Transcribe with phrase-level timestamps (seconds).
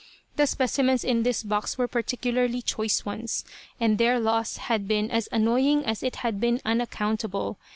[0.35, 3.45] The specimens in this box were particularly choice ones,
[3.79, 7.59] and their loss had been as annoying as it had been unaccountable.